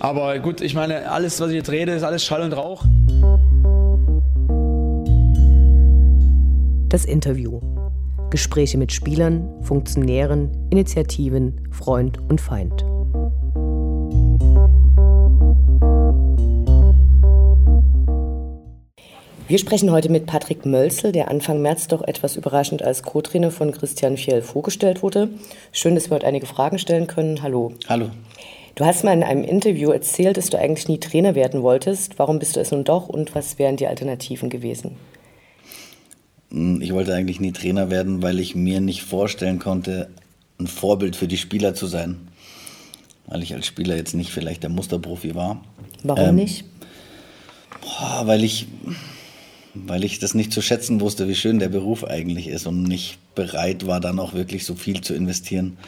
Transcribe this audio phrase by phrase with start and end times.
[0.00, 2.84] Aber gut, ich meine, alles, was ich jetzt rede, ist alles Schall und Rauch.
[6.88, 7.60] Das Interview.
[8.30, 12.84] Gespräche mit Spielern, Funktionären, Initiativen, Freund und Feind.
[19.48, 23.72] Wir sprechen heute mit Patrick Mölzel, der Anfang März doch etwas überraschend als Co-Trainer von
[23.72, 25.30] Christian Fjell vorgestellt wurde.
[25.72, 27.42] Schön, dass wir heute einige Fragen stellen können.
[27.42, 27.72] Hallo.
[27.88, 28.10] Hallo.
[28.78, 32.20] Du hast mal in einem Interview erzählt, dass du eigentlich nie Trainer werden wolltest.
[32.20, 34.92] Warum bist du es nun doch und was wären die Alternativen gewesen?
[36.52, 40.10] Hm, ich wollte eigentlich nie Trainer werden, weil ich mir nicht vorstellen konnte,
[40.60, 42.28] ein Vorbild für die Spieler zu sein.
[43.26, 45.60] Weil ich als Spieler jetzt nicht vielleicht der Musterprofi war.
[46.04, 46.64] Warum ähm, nicht?
[47.80, 48.68] Boah, weil ich
[49.74, 53.18] weil ich das nicht zu schätzen wusste, wie schön der Beruf eigentlich ist und nicht
[53.34, 55.78] bereit war, dann auch wirklich so viel zu investieren,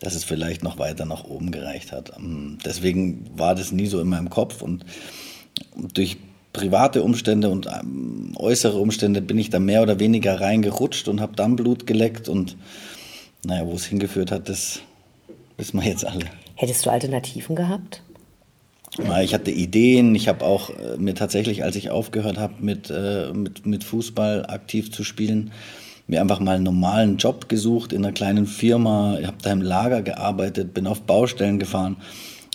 [0.00, 2.12] dass es vielleicht noch weiter nach oben gereicht hat.
[2.16, 4.84] Ähm, deswegen war das nie so in meinem Kopf und
[5.94, 6.16] durch
[6.52, 11.36] private Umstände und ähm, äußere Umstände bin ich da mehr oder weniger reingerutscht und habe
[11.36, 12.56] dann Blut geleckt und
[13.44, 14.80] naja, wo es hingeführt hat, das
[15.56, 16.26] wissen wir jetzt alle.
[16.54, 18.02] Hättest du Alternativen gehabt?
[19.22, 20.14] Ich hatte Ideen.
[20.14, 24.46] Ich habe auch äh, mir tatsächlich, als ich aufgehört habe, mit, äh, mit, mit Fußball
[24.46, 25.52] aktiv zu spielen,
[26.08, 29.18] mir einfach mal einen normalen Job gesucht in einer kleinen Firma.
[29.20, 31.98] Ich habe da im Lager gearbeitet, bin auf Baustellen gefahren.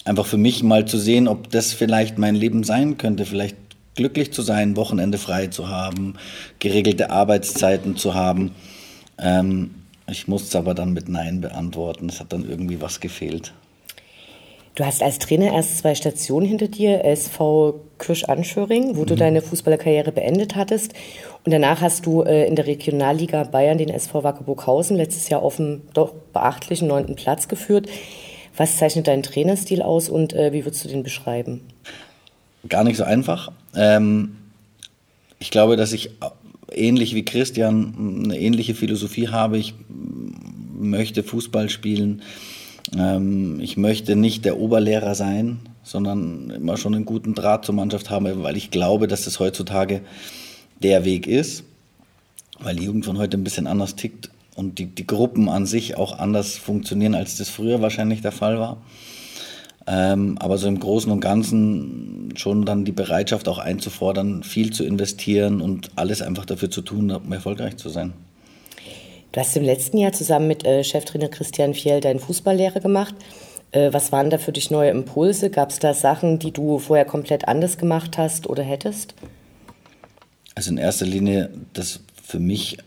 [0.05, 3.25] Einfach für mich mal zu sehen, ob das vielleicht mein Leben sein könnte.
[3.25, 3.55] Vielleicht
[3.95, 6.15] glücklich zu sein, Wochenende frei zu haben,
[6.59, 8.51] geregelte Arbeitszeiten zu haben.
[9.19, 9.75] Ähm,
[10.07, 12.09] ich musste es aber dann mit Nein beantworten.
[12.09, 13.53] Es hat dann irgendwie was gefehlt.
[14.75, 19.05] Du hast als Trainer erst zwei Stationen hinter dir, SV Kirsch-Anschöring, wo mhm.
[19.05, 20.93] du deine Fußballerkarriere beendet hattest.
[21.43, 25.57] Und danach hast du äh, in der Regionalliga Bayern den SV Wackerburghausen letztes Jahr auf
[25.57, 27.87] dem doch beachtlichen neunten Platz geführt.
[28.57, 31.61] Was zeichnet deinen Trainerstil aus und äh, wie würdest du den beschreiben?
[32.67, 33.51] Gar nicht so einfach.
[33.75, 34.37] Ähm,
[35.37, 36.11] ich glaube, dass ich
[36.71, 39.59] ähnlich wie Christian eine ähnliche Philosophie habe.
[39.59, 39.75] Ich
[40.79, 42.23] möchte Fußball spielen
[42.97, 48.09] ähm, ich möchte nicht der Oberlehrer sein, sondern immer schon einen guten Draht zur Mannschaft
[48.09, 50.01] haben, weil ich glaube, dass das heutzutage
[50.81, 51.63] der Weg ist,
[52.59, 55.97] weil die Jugend von heute ein bisschen anders tickt und die, die Gruppen an sich
[55.97, 58.77] auch anders funktionieren, als das früher wahrscheinlich der Fall war.
[59.85, 64.85] Ähm, aber so im Großen und Ganzen schon dann die Bereitschaft auch einzufordern, viel zu
[64.85, 68.13] investieren und alles einfach dafür zu tun, um erfolgreich zu sein.
[69.33, 73.15] Du hast im letzten Jahr zusammen mit äh, Cheftrainer Christian Fjell deine Fußballlehre gemacht.
[73.71, 75.49] Äh, was waren da für dich neue Impulse?
[75.49, 79.15] Gab es da Sachen, die du vorher komplett anders gemacht hast oder hättest?
[80.53, 82.77] Also in erster Linie, das für mich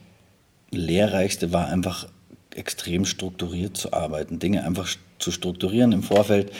[0.70, 2.06] lehrreichste war einfach
[2.54, 6.52] extrem strukturiert zu arbeiten, Dinge einfach zu strukturieren im Vorfeld,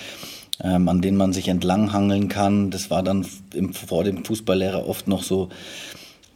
[0.65, 2.73] ähm, an denen man sich entlanghangeln kann.
[2.73, 5.49] Das war dann im, vor dem Fußballlehrer oft noch so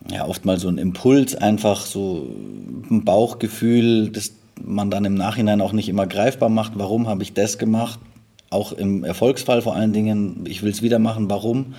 [0.09, 2.27] ja, oft mal so ein Impuls, einfach so
[2.91, 6.73] ein Bauchgefühl, das man dann im Nachhinein auch nicht immer greifbar macht.
[6.77, 7.99] Warum habe ich das gemacht?
[8.51, 11.75] Auch im Erfolgsfall vor allen Dingen, ich will es wieder machen, warum?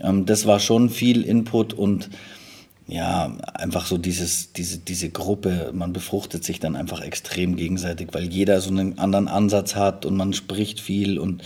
[0.00, 2.10] Ähm, das war schon viel Input und
[2.88, 8.24] ja, einfach so dieses, diese, diese Gruppe, man befruchtet sich dann einfach extrem gegenseitig, weil
[8.24, 11.42] jeder so einen anderen Ansatz hat und man spricht viel und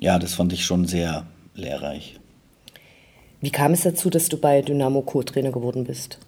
[0.00, 2.19] ja, das fand ich schon sehr lehrreich.
[3.40, 6.18] Wie kam es dazu, dass du bei Dynamo Co-Trainer geworden bist?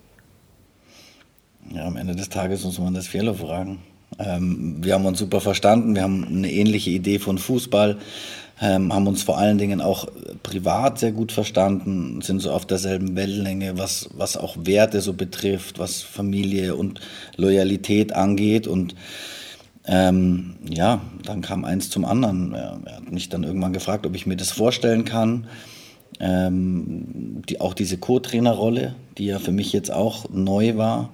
[1.74, 3.80] Ja, am Ende des Tages muss man das Fehler fragen.
[4.18, 7.98] Ähm, wir haben uns super verstanden, wir haben eine ähnliche Idee von Fußball,
[8.60, 10.06] ähm, haben uns vor allen Dingen auch
[10.42, 15.78] privat sehr gut verstanden, sind so auf derselben Wellenlänge, was, was auch Werte so betrifft,
[15.78, 17.00] was Familie und
[17.36, 18.66] Loyalität angeht.
[18.66, 18.94] Und
[19.86, 22.54] ähm, ja, dann kam eins zum anderen.
[22.54, 25.46] Er, er hat mich dann irgendwann gefragt, ob ich mir das vorstellen kann
[26.20, 31.10] ähm, die, auch diese Co-Trainer-Rolle, die ja für mich jetzt auch neu war.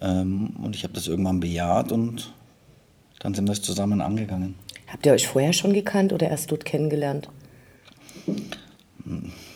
[0.00, 2.32] Ähm, und ich habe das irgendwann bejaht und
[3.20, 4.56] dann sind wir es zusammen angegangen.
[4.88, 7.28] Habt ihr euch vorher schon gekannt oder erst dort kennengelernt?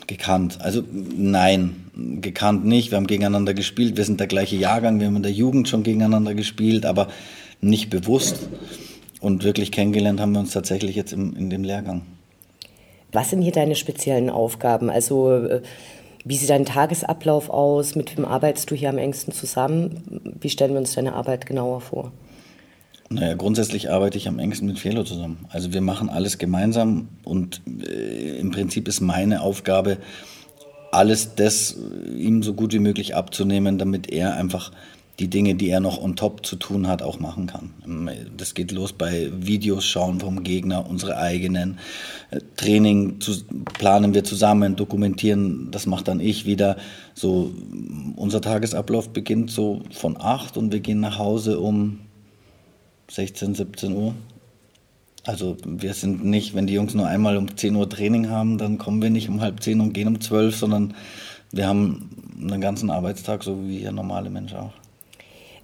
[0.06, 0.60] Gekannt.
[0.60, 1.76] Also nein,
[2.20, 2.90] gekannt nicht.
[2.90, 3.96] Wir haben gegeneinander gespielt.
[3.96, 5.00] Wir sind der gleiche Jahrgang.
[5.00, 7.08] Wir haben in der Jugend schon gegeneinander gespielt, aber
[7.60, 8.48] nicht bewusst.
[9.20, 12.02] Und wirklich kennengelernt haben wir uns tatsächlich jetzt im, in dem Lehrgang.
[13.16, 14.90] Was sind hier deine speziellen Aufgaben?
[14.90, 15.62] Also äh,
[16.26, 17.94] wie sieht dein Tagesablauf aus?
[17.94, 20.20] Mit wem arbeitest du hier am engsten zusammen?
[20.38, 22.12] Wie stellen wir uns deine Arbeit genauer vor?
[23.08, 25.46] Naja, grundsätzlich arbeite ich am engsten mit Felo zusammen.
[25.48, 29.96] Also wir machen alles gemeinsam und äh, im Prinzip ist meine Aufgabe,
[30.92, 31.74] alles das
[32.14, 34.72] ihm so gut wie möglich abzunehmen, damit er einfach
[35.18, 38.20] die Dinge, die er noch on top zu tun hat, auch machen kann.
[38.36, 41.78] Das geht los bei Videos schauen vom Gegner, unsere eigenen.
[42.30, 43.32] Äh, Training zu,
[43.78, 46.76] planen wir zusammen, dokumentieren, das macht dann ich wieder.
[47.14, 47.50] So,
[48.16, 52.00] unser Tagesablauf beginnt so von 8 und wir gehen nach Hause um
[53.10, 54.14] 16, 17 Uhr.
[55.24, 58.78] Also wir sind nicht, wenn die Jungs nur einmal um 10 Uhr Training haben, dann
[58.78, 60.94] kommen wir nicht um halb 10 und gehen um 12, sondern
[61.52, 64.72] wir haben einen ganzen Arbeitstag, so wie der normale Mensch auch.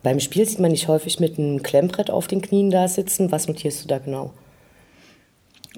[0.02, 3.30] Beim Spiel sieht man dich häufig mit einem Klemmbrett auf den Knien da sitzen.
[3.30, 4.32] Was notierst du da genau?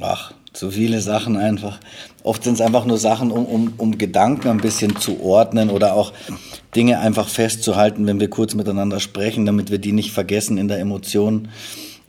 [0.01, 1.79] Ach, zu viele Sachen einfach.
[2.23, 5.95] Oft sind es einfach nur Sachen, um, um, um Gedanken ein bisschen zu ordnen oder
[5.95, 6.13] auch
[6.75, 10.79] Dinge einfach festzuhalten, wenn wir kurz miteinander sprechen, damit wir die nicht vergessen in der
[10.79, 11.49] Emotion.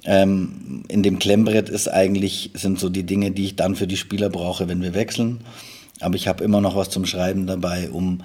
[0.04, 3.98] Ähm, in dem Klemmbrett ist eigentlich, sind so die Dinge, die ich dann für die
[3.98, 5.42] Spieler brauche, wenn wir wechseln.
[6.00, 8.22] Aber ich habe immer noch was zum Schreiben dabei, um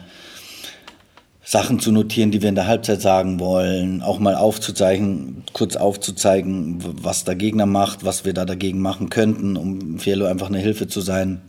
[1.50, 6.79] Sachen zu notieren, die wir in der Halbzeit sagen wollen, auch mal aufzuzeigen, kurz aufzuzeigen,
[7.02, 10.87] was der Gegner macht, was wir da dagegen machen könnten, um Fiello einfach eine Hilfe
[10.87, 11.41] zu sein,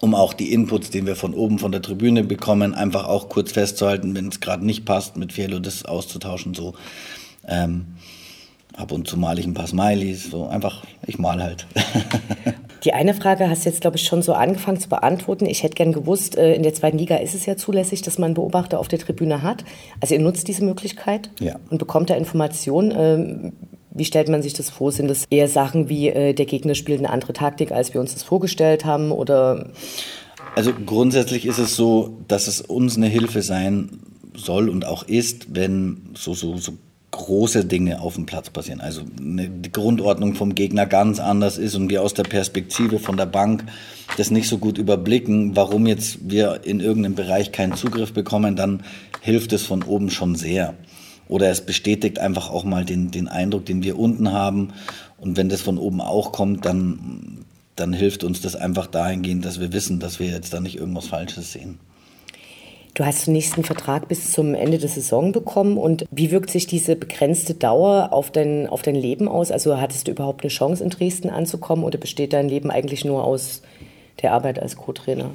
[0.00, 3.52] um auch die Inputs, die wir von oben von der Tribüne bekommen, einfach auch kurz
[3.52, 6.74] festzuhalten, wenn es gerade nicht passt, mit Fiello das auszutauschen, so.
[7.46, 7.86] Ähm,
[8.76, 11.68] ab und zu male ich ein paar Smileys, so einfach, ich mal halt.
[12.84, 15.46] Die eine Frage hast du jetzt, glaube ich, schon so angefangen zu beantworten.
[15.46, 18.34] Ich hätte gern gewusst, äh, in der zweiten Liga ist es ja zulässig, dass man
[18.34, 19.64] Beobachter auf der Tribüne hat.
[20.00, 21.56] Also ihr nutzt diese Möglichkeit ja.
[21.70, 22.92] und bekommt da Informationen.
[22.96, 23.52] Ähm,
[23.92, 24.92] wie stellt man sich das vor?
[24.92, 28.14] Sind das eher Sachen wie, äh, der Gegner spielt eine andere Taktik, als wir uns
[28.14, 29.10] das vorgestellt haben?
[29.10, 29.70] Oder?
[30.54, 34.00] Also grundsätzlich ist es so, dass es uns eine Hilfe sein
[34.34, 36.72] soll und auch ist, wenn so, so, so
[37.20, 38.80] große Dinge auf dem Platz passieren.
[38.80, 43.26] Also die Grundordnung vom Gegner ganz anders ist und wir aus der Perspektive von der
[43.26, 43.64] Bank
[44.16, 48.82] das nicht so gut überblicken, warum jetzt wir in irgendeinem Bereich keinen Zugriff bekommen, dann
[49.20, 50.74] hilft es von oben schon sehr.
[51.28, 54.72] Oder es bestätigt einfach auch mal den, den Eindruck, den wir unten haben.
[55.18, 57.44] Und wenn das von oben auch kommt, dann,
[57.76, 61.06] dann hilft uns das einfach dahingehend, dass wir wissen, dass wir jetzt da nicht irgendwas
[61.06, 61.78] Falsches sehen.
[63.00, 65.78] Du hast den nächsten Vertrag bis zum Ende der Saison bekommen.
[65.78, 69.50] Und wie wirkt sich diese begrenzte Dauer auf dein, auf dein Leben aus?
[69.50, 73.24] Also hattest du überhaupt eine Chance, in Dresden anzukommen oder besteht dein Leben eigentlich nur
[73.24, 73.62] aus
[74.20, 75.30] der Arbeit als Co-Trainer?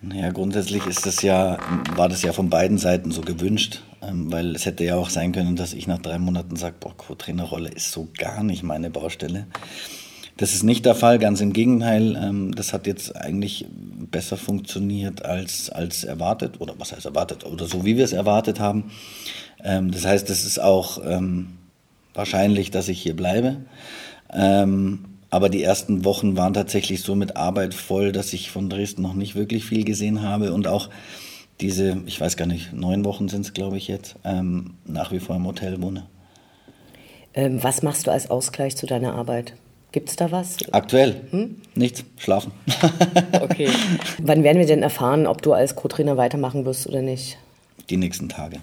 [0.00, 1.58] Naja, grundsätzlich ist das ja,
[1.96, 5.32] war das ja von beiden Seiten so gewünscht, ähm, weil es hätte ja auch sein
[5.32, 9.48] können, dass ich nach drei Monaten sage, Co-Trainerrolle ist so gar nicht meine Baustelle.
[10.36, 12.16] Das ist nicht der Fall, ganz im Gegenteil.
[12.16, 17.66] Ähm, das hat jetzt eigentlich besser funktioniert als, als erwartet, oder was heißt erwartet, oder
[17.66, 18.90] so wie wir es erwartet haben.
[19.62, 21.58] Ähm, das heißt, es ist auch ähm,
[22.14, 23.56] wahrscheinlich, dass ich hier bleibe.
[25.30, 29.14] aber die ersten Wochen waren tatsächlich so mit Arbeit voll, dass ich von Dresden noch
[29.14, 30.90] nicht wirklich viel gesehen habe und auch
[31.60, 35.36] diese, ich weiß gar nicht, neun Wochen sind es, glaube ich, jetzt, nach wie vor
[35.36, 36.06] im Hotel wohne.
[37.36, 39.54] was machst du als Ausgleich zu deiner Arbeit?
[39.94, 40.56] Gibt es da was?
[40.72, 41.20] Aktuell?
[41.30, 41.54] Hm?
[41.76, 42.02] Nichts.
[42.18, 42.50] Schlafen.
[43.40, 43.68] okay.
[44.20, 47.38] Wann werden wir denn erfahren, ob du als Co-Trainer weitermachen wirst oder nicht?
[47.90, 48.56] Die nächsten Tage.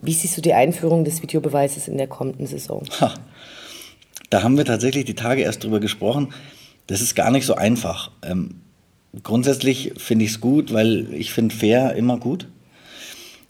[0.00, 2.86] Wie siehst du die Einführung des Videobeweises in der kommenden Saison?
[3.02, 3.12] Ha.
[4.30, 6.32] Da haben wir tatsächlich die Tage erst drüber gesprochen.
[6.86, 8.10] Das ist gar nicht so einfach.
[8.22, 8.62] Ähm,
[9.22, 12.48] grundsätzlich finde ich es gut, weil ich finde fair immer gut.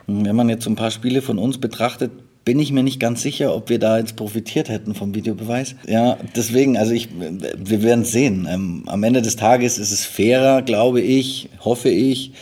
[0.09, 2.11] Wenn man jetzt so ein paar Spiele von uns betrachtet,
[2.47, 5.75] bin ich mir nicht ganz sicher, ob wir da jetzt profitiert hätten vom Videobeweis.
[5.89, 8.47] Ja, deswegen, also ich, wir werden es sehen.
[8.49, 12.33] Ähm, am Ende des Tages ist es fairer, glaube ich, hoffe ich,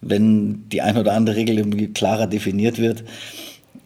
[0.00, 3.04] wenn die ein oder andere Regel klarer definiert wird.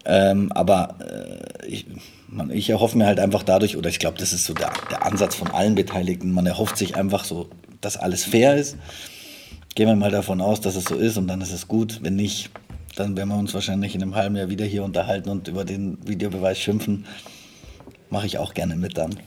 [0.05, 1.85] Ähm, aber äh, ich,
[2.29, 5.05] man, ich erhoffe mir halt einfach dadurch, oder ich glaube, das ist so der, der
[5.05, 7.49] Ansatz von allen Beteiligten, man erhofft sich einfach so,
[7.81, 8.77] dass alles fair ist.
[9.75, 11.99] Gehen wir mal davon aus, dass es so ist und dann ist es gut.
[12.03, 12.51] Wenn nicht,
[12.99, 15.97] dann werden wir uns wahrscheinlich in einem halben Jahr wieder hier unterhalten und über den
[16.07, 17.05] Videobeweis schimpfen.
[18.09, 19.17] Mache ich auch gerne mit dann.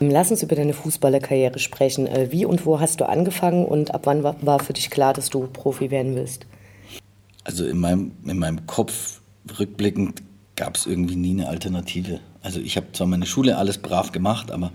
[0.00, 2.06] Lass uns über deine Fußballerkarriere sprechen.
[2.06, 5.30] Äh, wie und wo hast du angefangen und ab wann war für dich klar, dass
[5.30, 6.46] du Profi werden willst?
[7.44, 9.20] Also in meinem, in meinem Kopf
[9.58, 10.22] rückblickend
[10.56, 12.20] gab es irgendwie nie eine Alternative.
[12.42, 14.72] Also ich habe zwar meine Schule alles brav gemacht, aber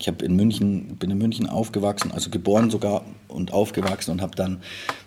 [0.00, 4.34] ich habe in München, bin in München aufgewachsen, also geboren sogar und aufgewachsen und habe
[4.34, 4.62] dann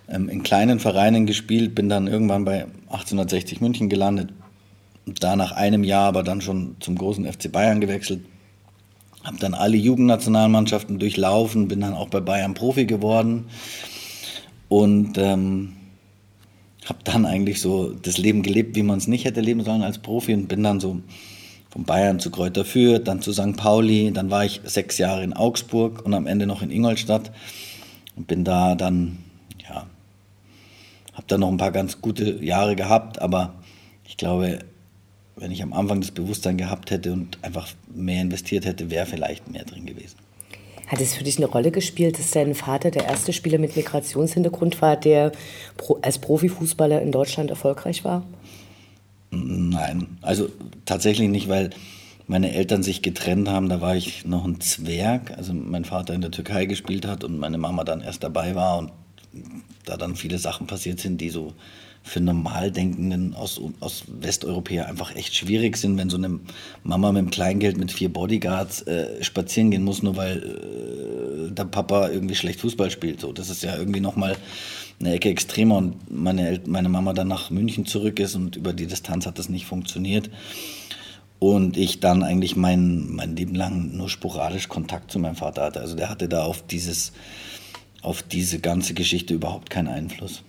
[0.07, 4.29] ähm, in kleinen Vereinen gespielt, bin dann irgendwann bei 1860 München gelandet,
[5.05, 8.21] da nach einem Jahr aber dann schon zum großen FC Bayern gewechselt,
[9.23, 13.45] habe dann alle Jugendnationalmannschaften durchlaufen, bin dann auch bei Bayern Profi geworden
[14.69, 15.73] und ähm,
[16.85, 19.97] habe dann eigentlich so das Leben gelebt, wie man es nicht hätte leben sollen als
[19.97, 21.01] Profi und bin dann so
[21.73, 23.57] von Bayern zu Kräuter Fürth, dann zu St.
[23.57, 27.31] Pauli, dann war ich sechs Jahre in Augsburg und am Ende noch in Ingolstadt
[28.15, 29.17] und bin da dann,
[29.67, 29.87] ja,
[31.13, 33.55] habe da noch ein paar ganz gute Jahre gehabt, aber
[34.05, 34.59] ich glaube,
[35.35, 39.51] wenn ich am Anfang das Bewusstsein gehabt hätte und einfach mehr investiert hätte, wäre vielleicht
[39.51, 40.17] mehr drin gewesen.
[40.85, 44.79] Hat es für dich eine Rolle gespielt, dass dein Vater der erste Spieler mit Migrationshintergrund
[44.83, 45.31] war, der
[46.03, 48.21] als Profifußballer in Deutschland erfolgreich war?
[49.35, 50.49] Nein, also
[50.85, 51.71] tatsächlich nicht, weil
[52.27, 53.69] meine Eltern sich getrennt haben.
[53.69, 57.37] Da war ich noch ein Zwerg, also mein Vater in der Türkei gespielt hat und
[57.39, 58.91] meine Mama dann erst dabei war und
[59.85, 61.53] da dann viele Sachen passiert sind, die so
[62.05, 66.39] für Normaldenkenden aus, aus Westeuropäer einfach echt schwierig sind, wenn so eine
[66.83, 71.63] Mama mit dem Kleingeld mit vier Bodyguards äh, spazieren gehen muss, nur weil äh, der
[71.63, 73.21] Papa irgendwie schlecht Fußball spielt.
[73.21, 74.35] So, das ist ja irgendwie nochmal
[74.99, 78.87] eine Ecke extremer und meine, meine Mama dann nach München zurück ist und über die
[78.87, 80.29] Distanz hat das nicht funktioniert.
[81.39, 85.81] Und ich dann eigentlich mein, mein Leben lang nur sporadisch Kontakt zu meinem Vater hatte.
[85.81, 87.11] Also der hatte da auf dieses,
[88.03, 90.43] auf diese ganze Geschichte überhaupt keinen Einfluss.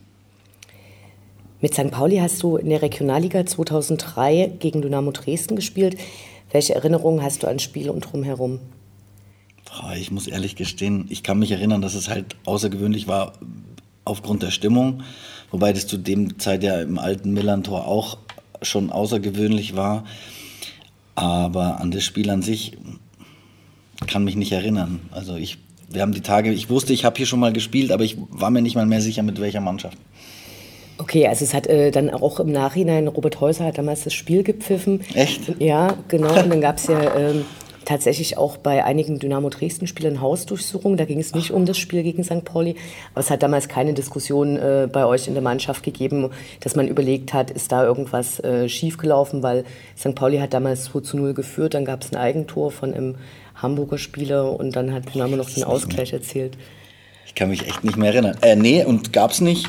[1.60, 1.90] Mit St.
[1.90, 5.96] Pauli hast du in der Regionalliga 2003 gegen Dynamo Dresden gespielt.
[6.50, 8.60] Welche Erinnerungen hast du an Spiel und drumherum?
[9.96, 13.32] Ich muss ehrlich gestehen, ich kann mich erinnern, dass es halt außergewöhnlich war
[14.04, 15.02] aufgrund der Stimmung,
[15.50, 18.18] wobei das zu dem Zeit ja im alten Millantor auch
[18.62, 20.04] schon außergewöhnlich war.
[21.14, 22.76] Aber an das Spiel an sich
[24.06, 25.00] kann mich nicht erinnern.
[25.12, 25.58] Also ich,
[25.88, 28.50] wir haben die Tage, ich wusste, ich habe hier schon mal gespielt, aber ich war
[28.50, 29.98] mir nicht mal mehr sicher, mit welcher Mannschaft.
[30.96, 34.44] Okay, also es hat äh, dann auch im Nachhinein, Robert Häuser hat damals das Spiel
[34.44, 35.00] gepfiffen.
[35.14, 35.60] Echt?
[35.60, 36.28] Ja, genau.
[36.28, 37.44] Und dann gab es ja ähm,
[37.84, 40.96] tatsächlich auch bei einigen Dynamo Dresden-Spielern Hausdurchsuchungen.
[40.96, 42.44] Da ging es nicht um das Spiel gegen St.
[42.44, 42.76] Pauli.
[43.12, 46.88] Aber es hat damals keine Diskussion äh, bei euch in der Mannschaft gegeben, dass man
[46.88, 49.64] überlegt hat, ist da irgendwas äh, schiefgelaufen, weil
[49.98, 50.14] St.
[50.14, 51.74] Pauli hat damals 2 zu 0 geführt.
[51.74, 53.16] Dann gab es ein Eigentor von einem
[53.54, 56.56] Hamburger Spieler und dann hat Dynamo noch den Ausgleich erzielt.
[57.26, 58.36] Ich kann mich echt nicht mehr erinnern.
[58.42, 59.68] Äh, nee, und gab es nicht.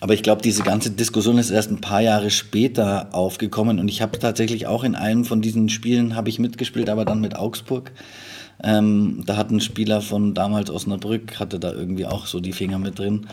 [0.00, 4.02] Aber ich glaube, diese ganze Diskussion ist erst ein paar Jahre später aufgekommen und ich
[4.02, 7.92] habe tatsächlich auch in einem von diesen Spielen habe ich mitgespielt, aber dann mit Augsburg.
[8.62, 12.78] Ähm, da hat ein Spieler von damals Osnabrück hatte da irgendwie auch so die Finger
[12.78, 13.26] mit drin.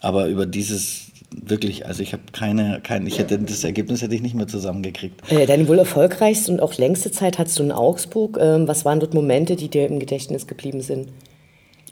[0.00, 4.22] Aber über dieses wirklich, also ich habe keine, kein, ich hätte das Ergebnis hätte ich
[4.22, 5.30] nicht mehr zusammengekriegt.
[5.30, 8.38] Äh, deine wohl erfolgreichste und auch längste Zeit hattest du in Augsburg.
[8.40, 11.08] Ähm, was waren dort Momente, die dir im Gedächtnis geblieben sind?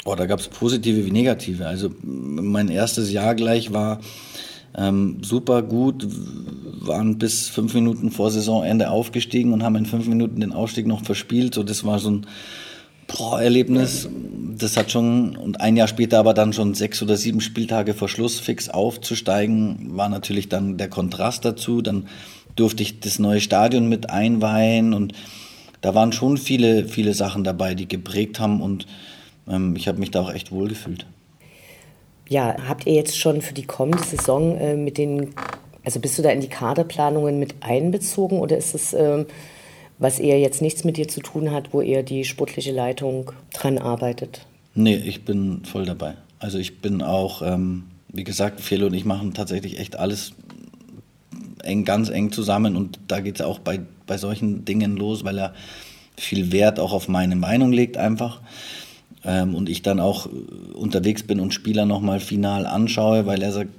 [0.04, 1.66] Oh, da gab es positive wie negative.
[1.66, 4.00] Also mein erstes Jahr gleich war
[4.76, 6.06] ähm, super gut,
[6.80, 11.04] waren bis fünf Minuten vor Saisonende aufgestiegen und haben in fünf Minuten den Aufstieg noch
[11.04, 11.54] verspielt.
[11.54, 12.26] So, das war so ein
[13.06, 14.08] boah, Erlebnis.
[14.58, 18.08] Das hat schon, und ein Jahr später aber dann schon sechs oder sieben Spieltage vor
[18.08, 21.80] Schluss fix aufzusteigen, war natürlich dann der Kontrast dazu.
[21.80, 22.08] Dann
[22.56, 25.12] durfte ich das neue Stadion mit einweihen und
[25.80, 28.86] da waren schon viele, viele Sachen dabei, die geprägt haben und
[29.48, 31.06] ähm, ich habe mich da auch echt wohl gefühlt.
[32.28, 35.34] Ja, habt ihr jetzt schon für die kommende Saison äh, mit den,
[35.84, 39.26] also bist du da in die Kaderplanungen mit einbezogen oder ist es, ähm,
[39.98, 43.78] was eher jetzt nichts mit dir zu tun hat, wo eher die sportliche Leitung dran
[43.78, 44.46] arbeitet?
[44.74, 46.14] Nee, ich bin voll dabei.
[46.38, 50.32] Also ich bin auch, ähm, wie gesagt, Felo und ich machen tatsächlich echt alles
[51.62, 55.38] eng, ganz eng zusammen und da geht es auch bei, bei solchen Dingen los, weil
[55.38, 55.54] er
[56.16, 58.40] viel Wert auch auf meine Meinung legt einfach
[59.24, 63.52] ähm, und ich dann auch äh, unterwegs bin und Spieler nochmal final anschaue, weil er
[63.52, 63.70] sagt,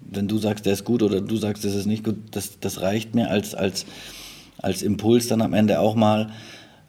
[0.00, 2.82] wenn du sagst, der ist gut oder du sagst, das ist nicht gut, das, das
[2.82, 3.86] reicht mir als, als,
[4.62, 6.30] als Impuls dann am Ende auch mal.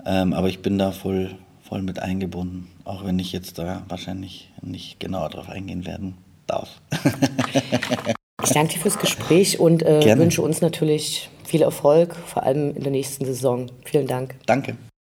[0.06, 1.32] Ähm, aber ich bin da voll,
[1.68, 6.16] voll mit eingebunden, auch wenn ich jetzt da wahrscheinlich nicht genauer drauf eingehen werden
[6.48, 6.82] darf.
[8.44, 12.84] ich danke dir fürs Gespräch und äh, wünsche uns natürlich viel Erfolg, vor allem in
[12.84, 13.68] der nächsten Saison.
[13.86, 14.36] Vielen Dank.
[14.46, 14.76] Danke.